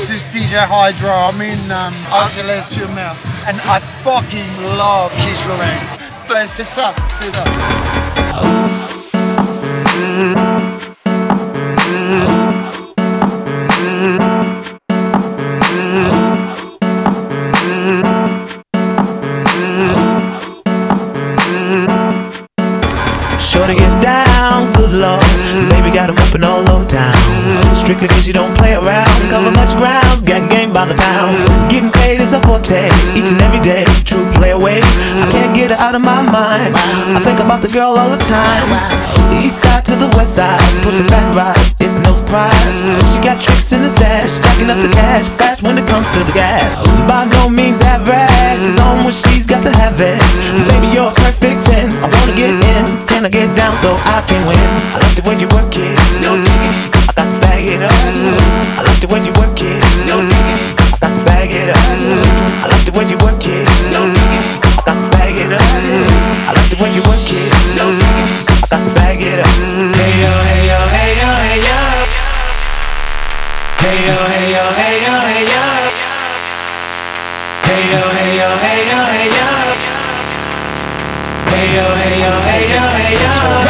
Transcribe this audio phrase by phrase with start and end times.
[0.00, 1.10] this is DJ Hydro.
[1.10, 3.12] I'm in um, Argelès-sur-Mer,
[3.46, 5.86] and I fucking love Kiss Lorraine.
[6.26, 7.44] But c'est ça, c'est ça.
[23.38, 25.20] Sure to get down, good lord.
[25.68, 27.12] Baby got 'em open all over town.
[27.74, 29.09] Strictly cause you don't play around.
[29.40, 31.32] Cover much grounds, got game by the pound.
[31.72, 32.84] Getting paid is a forte,
[33.16, 33.88] each and every day.
[34.04, 34.84] True play away.
[34.84, 36.76] I can't get her out of my mind.
[37.16, 38.68] I think about the girl all the time.
[39.40, 42.52] East side to the west side, pushing fat rides, it's no surprise.
[43.16, 46.20] She got tricks in the stash, stacking up the cash fast when it comes to
[46.20, 46.76] the gas.
[47.08, 48.28] By no means average,
[48.60, 50.20] it's on when she's got to have it.
[50.68, 51.88] Baby, you're a perfect 10.
[52.04, 54.60] I wanna get in, can I get down so I can win?
[54.92, 56.99] I like the way you work it, no diggity.
[57.10, 57.90] I got to bag it up.
[57.90, 60.22] I like the way you work it, no.
[60.22, 61.74] I got to bag it up.
[61.74, 64.06] I like the way you work it, no.
[64.06, 65.58] I got to bag it up.
[65.58, 67.90] I like the way you work it, no.
[67.90, 69.50] I got to bag it up.
[69.98, 71.82] Hey yo, hey yo, hey yo, hey yo.
[73.82, 75.66] Hey yo, hey yo, hey yo, hey yo.
[77.66, 79.50] Hey yo, hey yo, hey yo, hey yo.
[81.50, 83.18] Hey yo, hey yo, hey yo, hey
[83.66, 83.69] yo.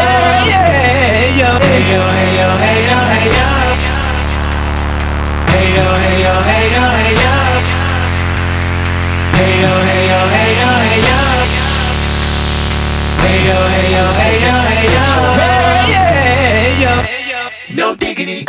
[17.72, 18.44] No diggity.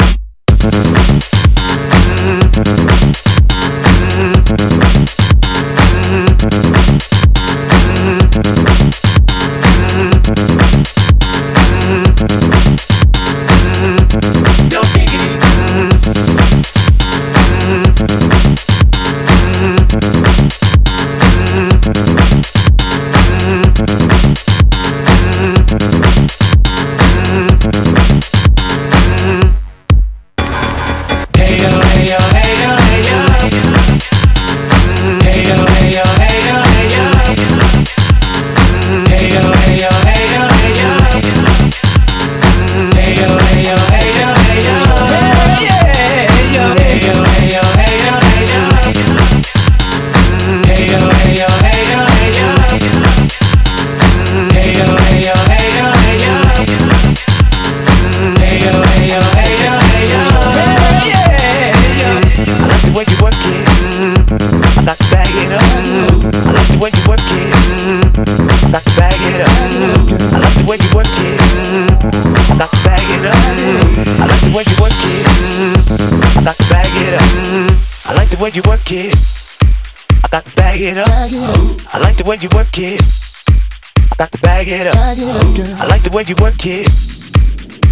[82.22, 83.02] The way you work it.
[83.02, 84.94] I got to bag it up.
[84.94, 86.86] I like the way you work it.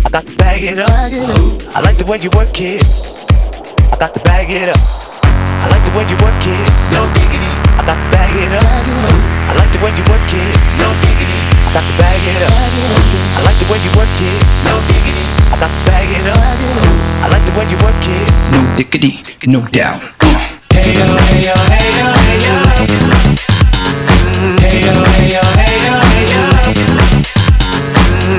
[0.06, 0.86] I got to bag it up.
[1.74, 2.78] I like the way you work it.
[3.90, 4.78] I got to bag it up.
[5.34, 6.62] I like the way you work it.
[6.94, 7.50] No diggity.
[7.74, 8.70] I got to bag it up.
[9.50, 10.54] I like the way you work it.
[10.78, 11.40] No diggity.
[11.66, 12.54] I got to bag it up.
[13.34, 14.40] I like the way you work it.
[14.62, 15.26] No diggity.
[15.50, 16.38] I got to bag it up.
[16.38, 18.30] I like the way you work it.
[18.54, 20.06] No diggity, no doubt.
[20.70, 22.06] Hey yo, hey yo, hey yo,
[22.78, 23.49] hey yo.
[24.40, 26.42] Hey yo, hey yo, hey yo, hey yo.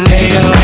[0.08, 0.59] Hey yo,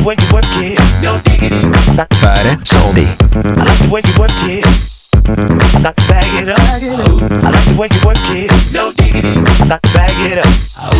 [0.00, 0.78] the way you work it.
[1.02, 1.56] No diggity.
[1.56, 3.06] I got to Fare soldi.
[3.58, 4.64] I like the way you work it.
[5.24, 6.58] To bag it up.
[6.58, 8.50] I like the way you work it.
[8.72, 9.34] No diggity.
[9.34, 10.46] To bag it up.
[10.78, 10.99] Oh.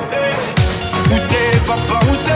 [1.31, 2.30] T'es, papa, où t'es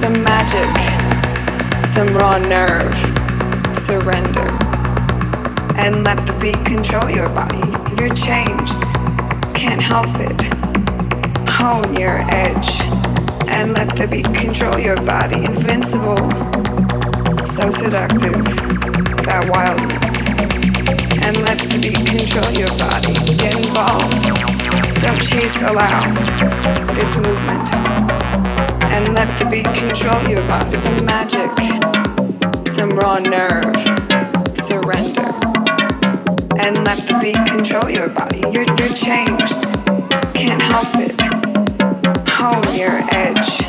[0.00, 2.96] some magic, some raw nerve,
[3.76, 4.48] surrender.
[5.76, 7.60] And let the beat control your body.
[8.00, 8.80] You're changed,
[9.54, 10.40] can't help it.
[11.46, 12.80] Hone your edge,
[13.46, 15.44] and let the beat control your body.
[15.44, 16.16] Invincible,
[17.44, 18.42] so seductive,
[19.28, 20.28] that wildness.
[21.20, 23.12] And let the beat control your body.
[23.36, 24.22] Get involved.
[25.02, 26.10] Don't chase, allow
[26.94, 27.99] this movement
[28.90, 31.50] and let the beat control you about some magic,
[32.66, 33.76] some raw nerve,
[34.56, 35.30] surrender.
[36.58, 38.40] And let the beat control your body.
[38.52, 39.62] You're, you're changed,
[40.34, 41.20] can't help it.
[42.28, 43.62] Hone your edge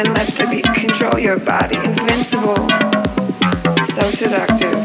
[0.00, 1.76] and let the beat control your body.
[1.76, 2.56] Invincible,
[3.84, 4.82] so seductive,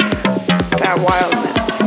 [0.80, 1.82] that wildness.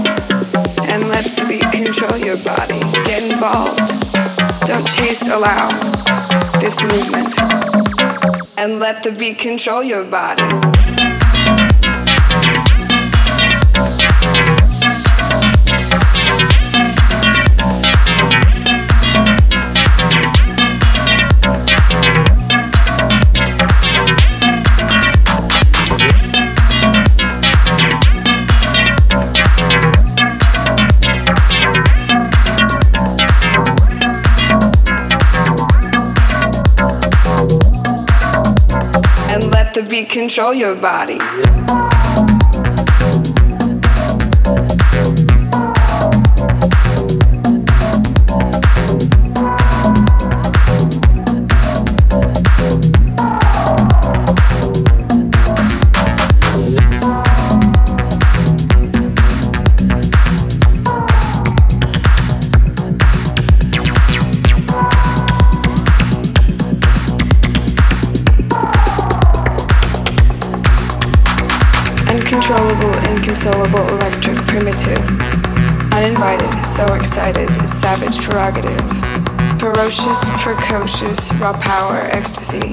[0.89, 2.79] And let the beat control your body.
[3.07, 4.08] Get involved.
[4.69, 5.69] Don't chase, allow
[6.61, 7.39] this movement.
[8.59, 10.45] And let the beat control your body.
[40.07, 41.19] Control your body.
[76.79, 78.79] So excited, savage prerogative,
[79.59, 82.71] ferocious, precocious, raw power, ecstasy.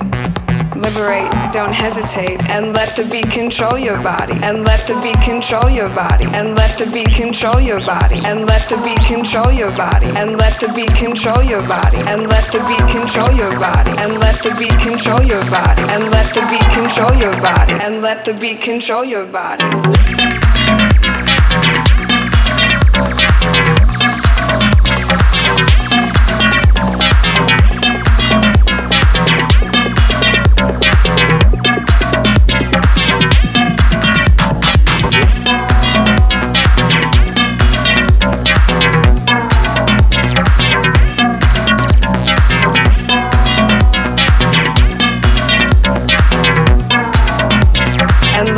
[0.77, 5.71] Liberate, don't hesitate, and let the beat control your body, and let the beat control
[5.71, 9.73] your body, and let the beat control your body, and let the beat control your
[9.73, 13.89] body, and let the beat control your body, and let the beat control your body,
[13.97, 18.03] and let the beat control your body, and let the beat control your body, and
[18.03, 20.24] let the beat control your body.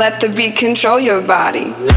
[0.09, 1.96] Let the beat control your body.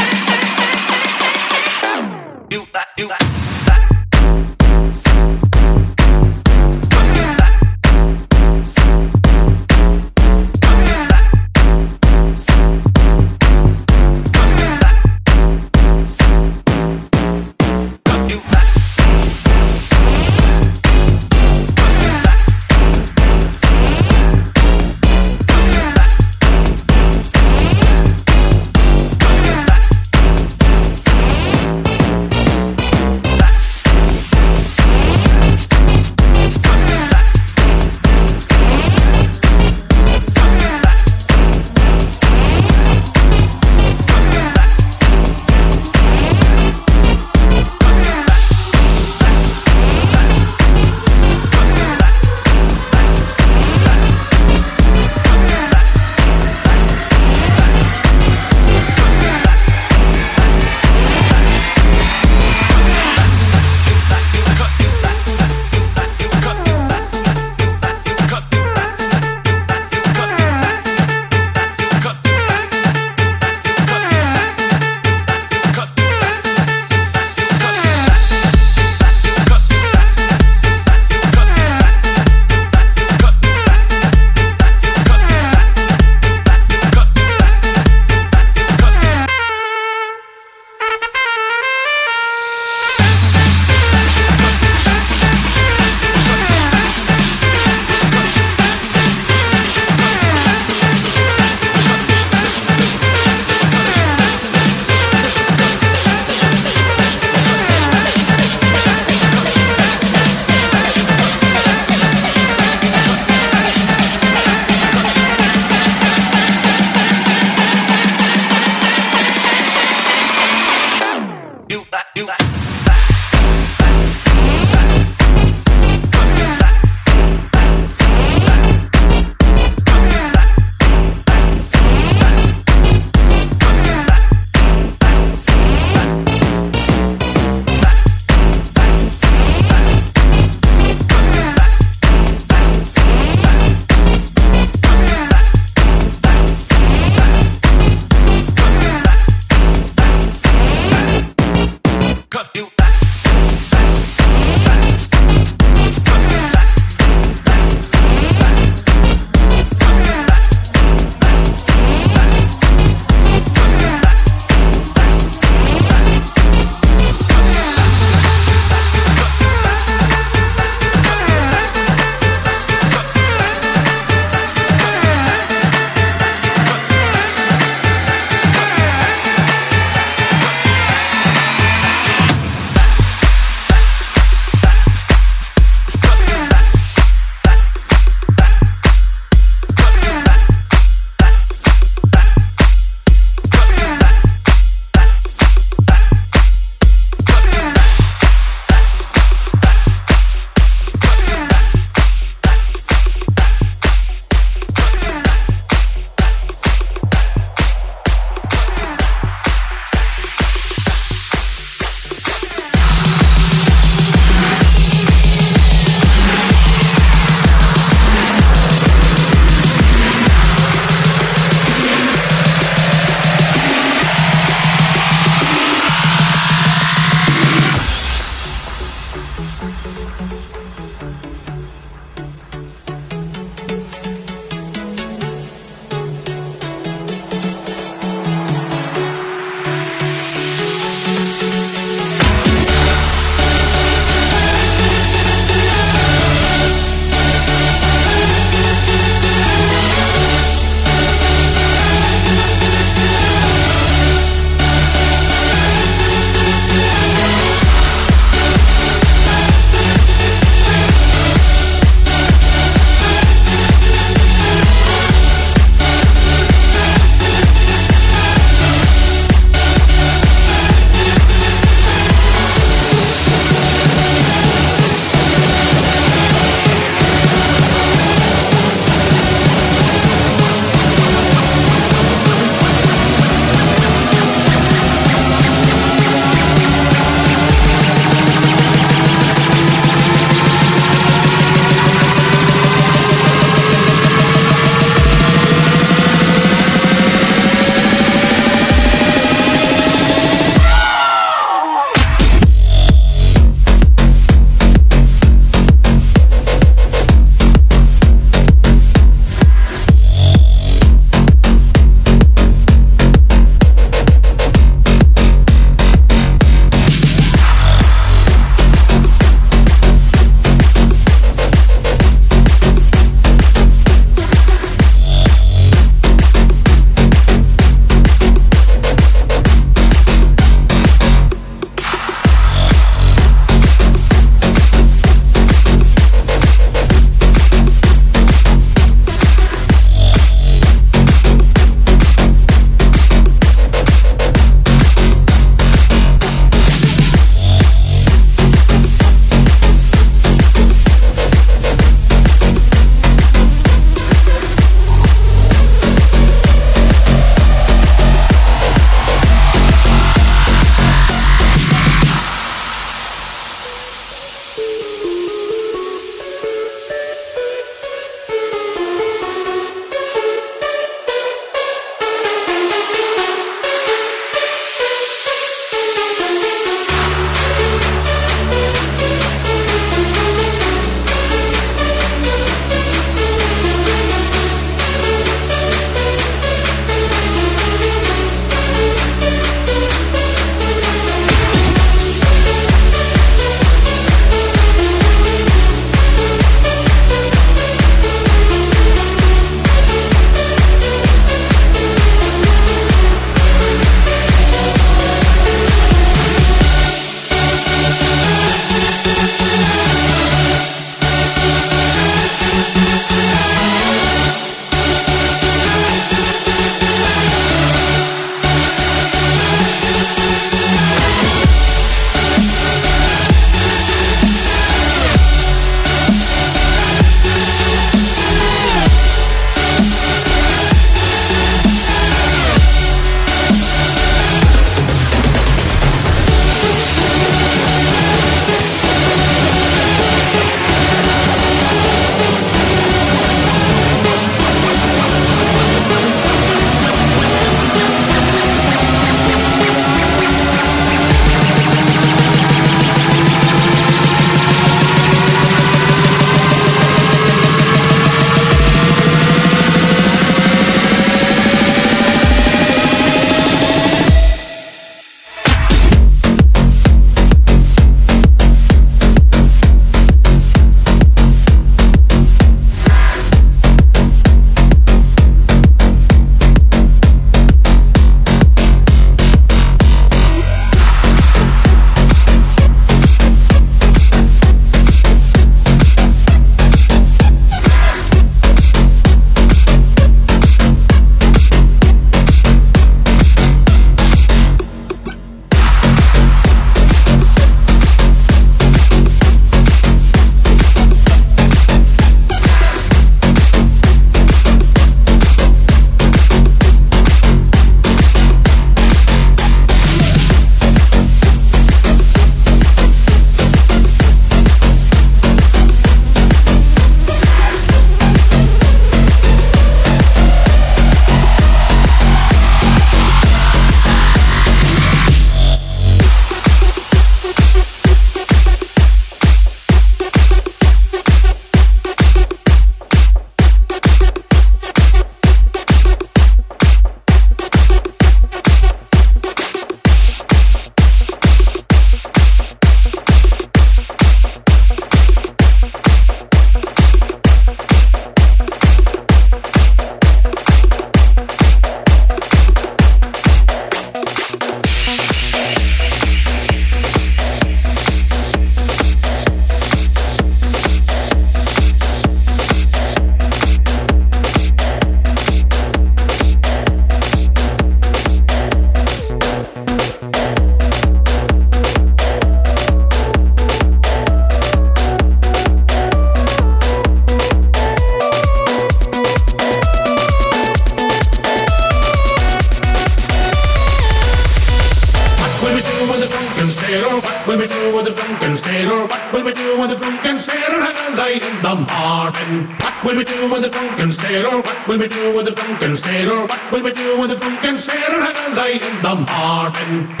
[594.71, 596.27] will we do with the drunken sailor?
[596.27, 597.99] What will we do with the drunken sailor?
[597.99, 600.00] Had a light in the morning.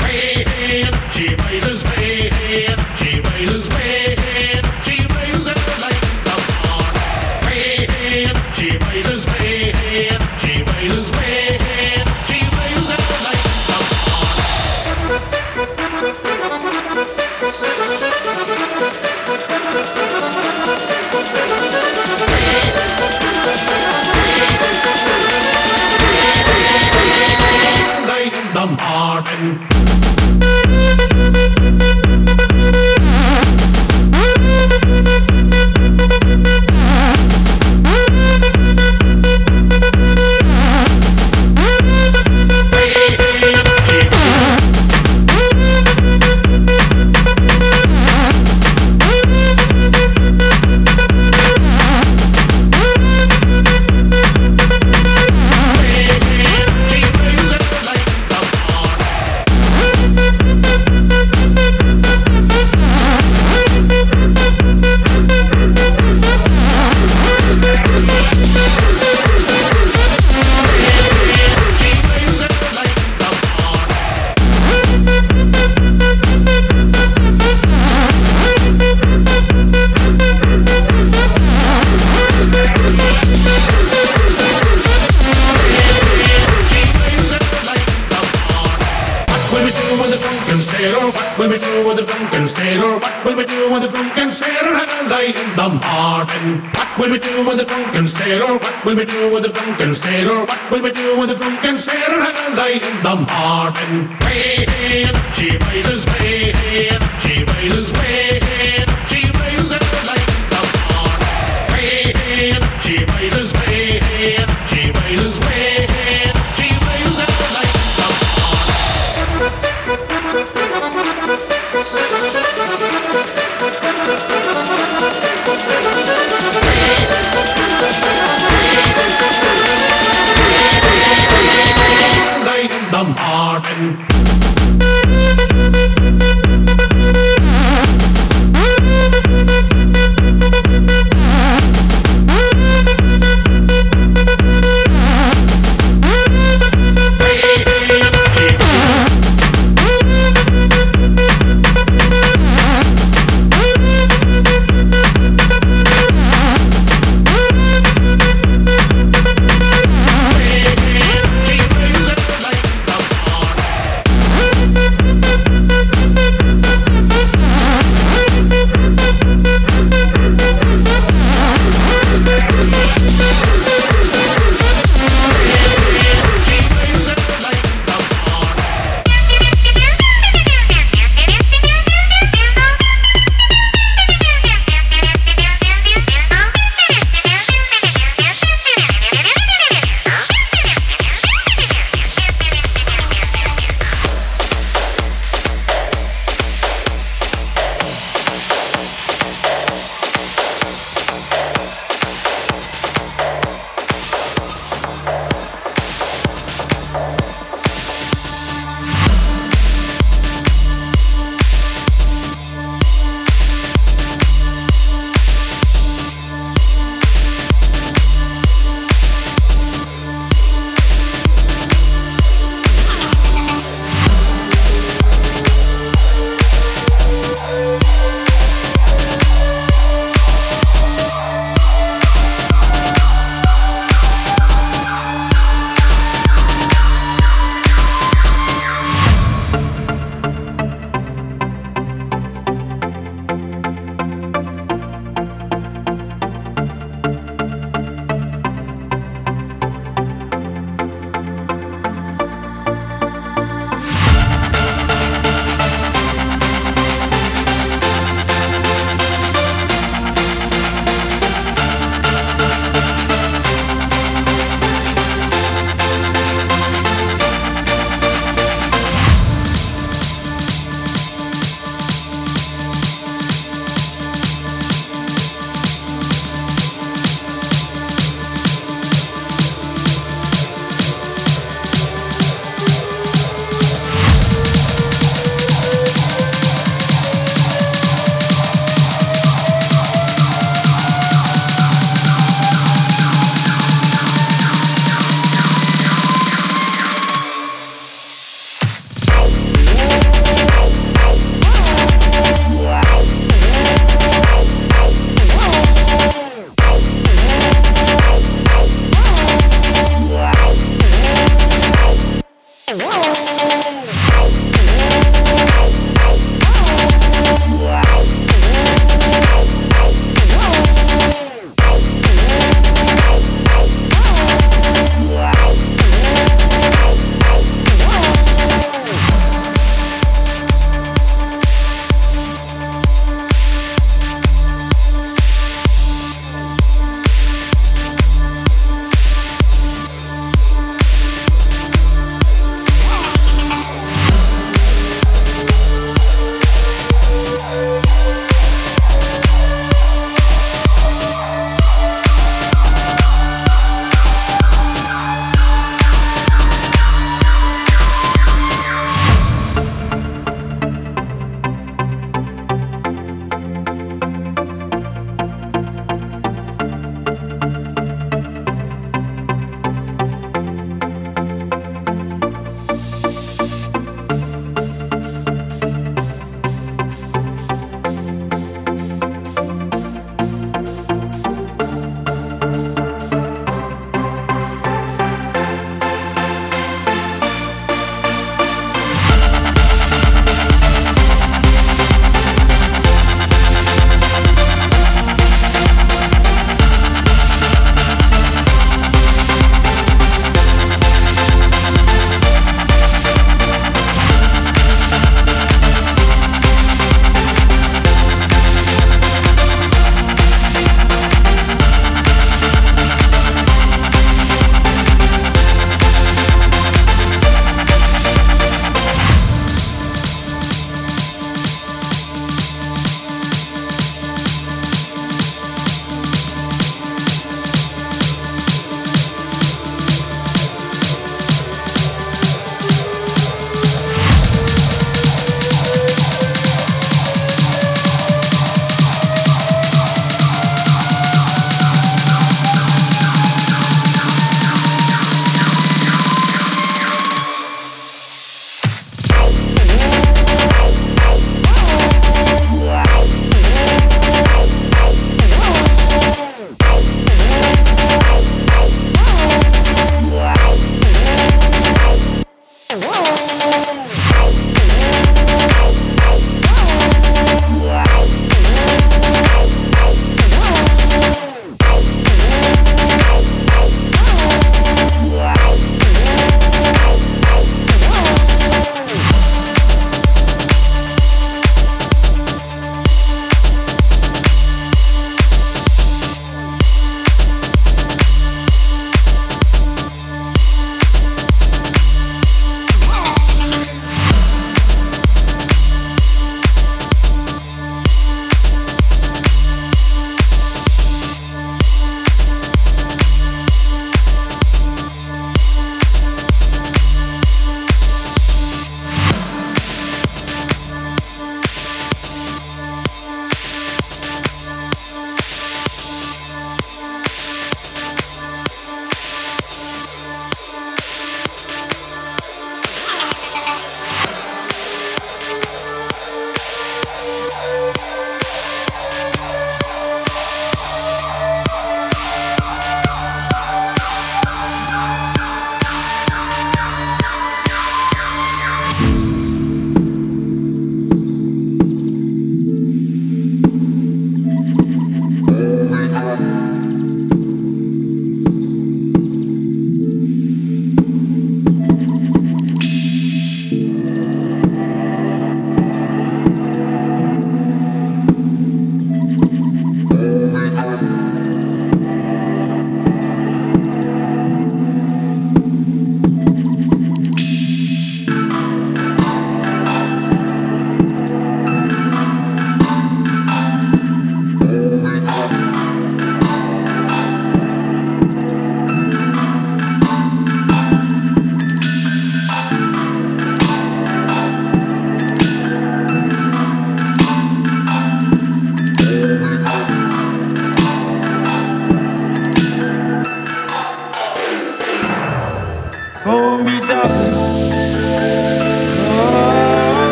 [99.05, 100.45] will we do with the drunken sailor?
[100.45, 101.35] What will we do with the